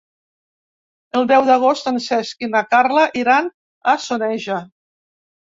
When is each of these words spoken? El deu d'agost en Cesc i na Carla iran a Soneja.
El 1.19 1.27
deu 1.31 1.45
d'agost 1.49 1.89
en 1.91 1.99
Cesc 2.07 2.41
i 2.47 2.49
na 2.55 2.63
Carla 2.73 3.05
iran 3.23 3.53
a 3.95 3.97
Soneja. 4.09 4.59